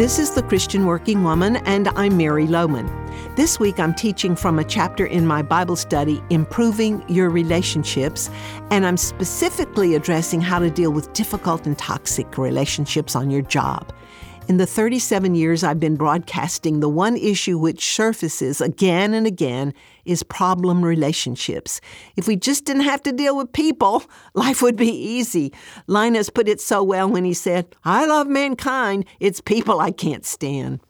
This 0.00 0.18
is 0.18 0.30
The 0.30 0.42
Christian 0.42 0.86
Working 0.86 1.24
Woman, 1.24 1.56
and 1.66 1.88
I'm 1.88 2.16
Mary 2.16 2.46
Lowman. 2.46 2.86
This 3.36 3.60
week 3.60 3.78
I'm 3.78 3.92
teaching 3.92 4.34
from 4.34 4.58
a 4.58 4.64
chapter 4.64 5.04
in 5.04 5.26
my 5.26 5.42
Bible 5.42 5.76
study, 5.76 6.22
Improving 6.30 7.04
Your 7.06 7.28
Relationships, 7.28 8.30
and 8.70 8.86
I'm 8.86 8.96
specifically 8.96 9.94
addressing 9.94 10.40
how 10.40 10.58
to 10.58 10.70
deal 10.70 10.90
with 10.90 11.12
difficult 11.12 11.66
and 11.66 11.76
toxic 11.76 12.38
relationships 12.38 13.14
on 13.14 13.28
your 13.28 13.42
job. 13.42 13.92
In 14.50 14.56
the 14.56 14.66
37 14.66 15.36
years 15.36 15.62
I've 15.62 15.78
been 15.78 15.94
broadcasting, 15.94 16.80
the 16.80 16.88
one 16.88 17.16
issue 17.16 17.56
which 17.56 17.94
surfaces 17.94 18.60
again 18.60 19.14
and 19.14 19.24
again 19.24 19.72
is 20.04 20.24
problem 20.24 20.84
relationships. 20.84 21.80
If 22.16 22.26
we 22.26 22.34
just 22.34 22.64
didn't 22.64 22.82
have 22.82 23.00
to 23.04 23.12
deal 23.12 23.36
with 23.36 23.52
people, 23.52 24.02
life 24.34 24.60
would 24.60 24.74
be 24.74 24.90
easy. 24.90 25.52
Linus 25.86 26.30
put 26.30 26.48
it 26.48 26.60
so 26.60 26.82
well 26.82 27.08
when 27.08 27.24
he 27.24 27.32
said, 27.32 27.76
I 27.84 28.06
love 28.06 28.26
mankind, 28.26 29.04
it's 29.20 29.40
people 29.40 29.78
I 29.78 29.92
can't 29.92 30.26
stand. 30.26 30.80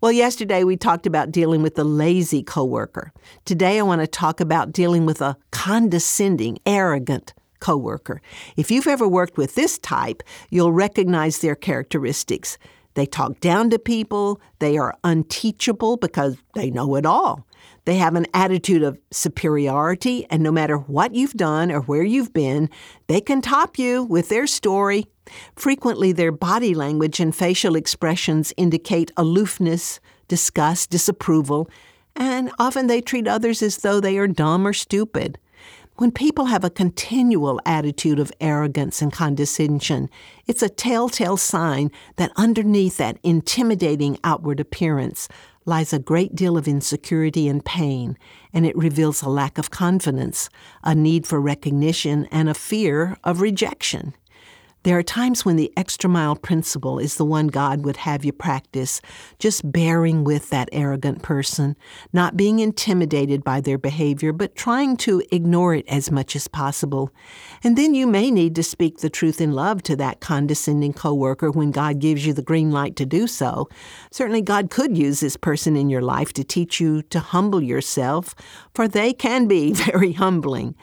Well, 0.00 0.10
yesterday 0.10 0.64
we 0.64 0.76
talked 0.76 1.06
about 1.06 1.30
dealing 1.30 1.62
with 1.62 1.76
the 1.76 1.84
lazy 1.84 2.42
coworker. 2.42 3.12
Today 3.44 3.78
I 3.78 3.82
want 3.82 4.00
to 4.00 4.08
talk 4.08 4.40
about 4.40 4.72
dealing 4.72 5.06
with 5.06 5.22
a 5.22 5.36
condescending, 5.52 6.58
arrogant 6.66 7.32
coworker. 7.60 8.20
If 8.56 8.72
you've 8.72 8.88
ever 8.88 9.06
worked 9.06 9.36
with 9.36 9.54
this 9.54 9.78
type, 9.78 10.24
you'll 10.50 10.72
recognize 10.72 11.38
their 11.38 11.54
characteristics. 11.54 12.58
They 12.94 13.06
talk 13.06 13.40
down 13.40 13.70
to 13.70 13.78
people. 13.78 14.40
They 14.60 14.78
are 14.78 14.94
unteachable 15.04 15.96
because 15.96 16.36
they 16.54 16.70
know 16.70 16.94
it 16.94 17.04
all. 17.04 17.46
They 17.84 17.96
have 17.96 18.14
an 18.14 18.26
attitude 18.32 18.82
of 18.82 18.98
superiority, 19.10 20.26
and 20.30 20.42
no 20.42 20.52
matter 20.52 20.76
what 20.76 21.14
you've 21.14 21.34
done 21.34 21.70
or 21.70 21.80
where 21.80 22.02
you've 22.02 22.32
been, 22.32 22.70
they 23.08 23.20
can 23.20 23.42
top 23.42 23.78
you 23.78 24.04
with 24.04 24.28
their 24.28 24.46
story. 24.46 25.06
Frequently, 25.56 26.12
their 26.12 26.32
body 26.32 26.74
language 26.74 27.20
and 27.20 27.34
facial 27.34 27.76
expressions 27.76 28.52
indicate 28.56 29.10
aloofness, 29.16 30.00
disgust, 30.28 30.90
disapproval, 30.90 31.68
and 32.16 32.50
often 32.58 32.86
they 32.86 33.00
treat 33.00 33.26
others 33.26 33.62
as 33.62 33.78
though 33.78 34.00
they 34.00 34.16
are 34.18 34.28
dumb 34.28 34.66
or 34.66 34.72
stupid. 34.72 35.38
When 35.96 36.10
people 36.10 36.46
have 36.46 36.64
a 36.64 36.70
continual 36.70 37.60
attitude 37.64 38.18
of 38.18 38.32
arrogance 38.40 39.00
and 39.00 39.12
condescension, 39.12 40.10
it's 40.44 40.62
a 40.62 40.68
telltale 40.68 41.36
sign 41.36 41.92
that 42.16 42.32
underneath 42.34 42.96
that 42.96 43.18
intimidating 43.22 44.18
outward 44.24 44.58
appearance 44.58 45.28
lies 45.64 45.92
a 45.92 46.00
great 46.00 46.34
deal 46.34 46.58
of 46.58 46.66
insecurity 46.66 47.46
and 47.46 47.64
pain, 47.64 48.18
and 48.52 48.66
it 48.66 48.76
reveals 48.76 49.22
a 49.22 49.28
lack 49.28 49.56
of 49.56 49.70
confidence, 49.70 50.50
a 50.82 50.96
need 50.96 51.28
for 51.28 51.40
recognition, 51.40 52.26
and 52.26 52.48
a 52.48 52.54
fear 52.54 53.16
of 53.22 53.40
rejection. 53.40 54.14
There 54.84 54.98
are 54.98 55.02
times 55.02 55.46
when 55.46 55.56
the 55.56 55.72
extra 55.78 56.10
mile 56.10 56.36
principle 56.36 56.98
is 56.98 57.16
the 57.16 57.24
one 57.24 57.46
God 57.46 57.86
would 57.86 57.96
have 57.96 58.22
you 58.22 58.34
practice, 58.34 59.00
just 59.38 59.72
bearing 59.72 60.24
with 60.24 60.50
that 60.50 60.68
arrogant 60.72 61.22
person, 61.22 61.74
not 62.12 62.36
being 62.36 62.58
intimidated 62.58 63.42
by 63.42 63.62
their 63.62 63.78
behavior, 63.78 64.30
but 64.30 64.54
trying 64.54 64.98
to 64.98 65.22
ignore 65.32 65.74
it 65.74 65.88
as 65.88 66.10
much 66.10 66.36
as 66.36 66.48
possible. 66.48 67.10
And 67.62 67.78
then 67.78 67.94
you 67.94 68.06
may 68.06 68.30
need 68.30 68.54
to 68.56 68.62
speak 68.62 68.98
the 68.98 69.08
truth 69.08 69.40
in 69.40 69.52
love 69.52 69.82
to 69.84 69.96
that 69.96 70.20
condescending 70.20 70.92
coworker 70.92 71.50
when 71.50 71.70
God 71.70 71.98
gives 71.98 72.26
you 72.26 72.34
the 72.34 72.42
green 72.42 72.70
light 72.70 72.94
to 72.96 73.06
do 73.06 73.26
so. 73.26 73.70
Certainly, 74.10 74.42
God 74.42 74.68
could 74.68 74.98
use 74.98 75.20
this 75.20 75.38
person 75.38 75.76
in 75.76 75.88
your 75.88 76.02
life 76.02 76.34
to 76.34 76.44
teach 76.44 76.78
you 76.78 77.00
to 77.04 77.20
humble 77.20 77.62
yourself, 77.62 78.34
for 78.74 78.86
they 78.86 79.14
can 79.14 79.48
be 79.48 79.72
very 79.72 80.12
humbling. 80.12 80.74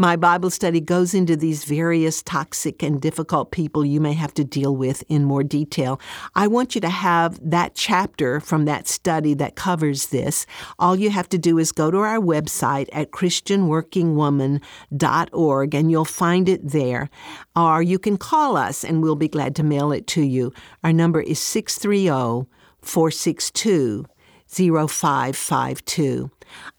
My 0.00 0.16
Bible 0.16 0.48
study 0.48 0.80
goes 0.80 1.12
into 1.12 1.36
these 1.36 1.64
various 1.64 2.22
toxic 2.22 2.82
and 2.82 3.02
difficult 3.02 3.50
people 3.50 3.84
you 3.84 4.00
may 4.00 4.14
have 4.14 4.32
to 4.32 4.44
deal 4.44 4.74
with 4.74 5.04
in 5.10 5.24
more 5.24 5.44
detail. 5.44 6.00
I 6.34 6.46
want 6.46 6.74
you 6.74 6.80
to 6.80 6.88
have 6.88 7.38
that 7.42 7.74
chapter 7.74 8.40
from 8.40 8.64
that 8.64 8.88
study 8.88 9.34
that 9.34 9.56
covers 9.56 10.06
this. 10.06 10.46
All 10.78 10.96
you 10.96 11.10
have 11.10 11.28
to 11.28 11.36
do 11.36 11.58
is 11.58 11.70
go 11.70 11.90
to 11.90 11.98
our 11.98 12.16
website 12.16 12.88
at 12.94 13.10
christianworkingwoman.org 13.10 15.74
and 15.74 15.90
you'll 15.90 16.04
find 16.06 16.48
it 16.48 16.66
there. 16.66 17.10
Or 17.54 17.82
you 17.82 17.98
can 17.98 18.16
call 18.16 18.56
us 18.56 18.82
and 18.82 19.02
we'll 19.02 19.16
be 19.16 19.28
glad 19.28 19.54
to 19.56 19.62
mail 19.62 19.92
it 19.92 20.06
to 20.06 20.22
you. 20.22 20.50
Our 20.82 20.94
number 20.94 21.20
is 21.20 21.40
630 21.40 22.48
462 22.80 24.06
0552. 24.50 26.30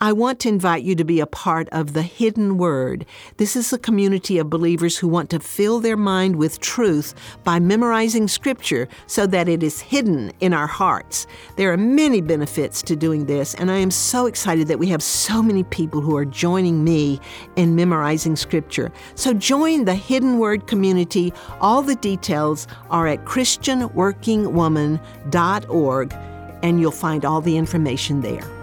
I 0.00 0.12
want 0.12 0.38
to 0.40 0.48
invite 0.48 0.82
you 0.82 0.94
to 0.94 1.04
be 1.04 1.20
a 1.20 1.26
part 1.26 1.68
of 1.70 1.92
the 1.92 2.00
Hidden 2.02 2.56
Word. 2.56 3.04
This 3.36 3.54
is 3.56 3.72
a 3.72 3.78
community 3.78 4.38
of 4.38 4.48
believers 4.48 4.96
who 4.96 5.08
want 5.08 5.28
to 5.30 5.40
fill 5.40 5.80
their 5.80 5.96
mind 5.96 6.36
with 6.36 6.60
truth 6.60 7.14
by 7.44 7.58
memorizing 7.58 8.28
Scripture 8.28 8.86
so 9.06 9.26
that 9.26 9.48
it 9.48 9.60
is 9.62 9.80
hidden 9.80 10.32
in 10.40 10.54
our 10.54 10.68
hearts. 10.68 11.26
There 11.56 11.72
are 11.72 11.76
many 11.76 12.20
benefits 12.20 12.82
to 12.82 12.94
doing 12.96 13.26
this, 13.26 13.54
and 13.54 13.70
I 13.70 13.78
am 13.78 13.90
so 13.90 14.26
excited 14.26 14.68
that 14.68 14.78
we 14.78 14.88
have 14.88 15.02
so 15.02 15.42
many 15.42 15.64
people 15.64 16.00
who 16.00 16.16
are 16.16 16.24
joining 16.24 16.84
me 16.84 17.20
in 17.56 17.74
memorizing 17.74 18.36
Scripture. 18.36 18.92
So 19.16 19.34
join 19.34 19.84
the 19.84 19.94
Hidden 19.94 20.38
Word 20.38 20.66
community. 20.66 21.32
All 21.60 21.82
the 21.82 21.96
details 21.96 22.66
are 22.90 23.06
at 23.06 23.24
ChristianWorkingWoman.org, 23.24 26.14
and 26.62 26.80
you'll 26.80 26.90
find 26.90 27.24
all 27.24 27.40
the 27.40 27.56
information 27.56 28.20
there. 28.20 28.57